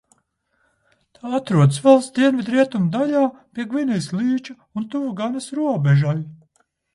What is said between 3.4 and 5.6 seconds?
pie Gvinejas līča un tuvu Ganas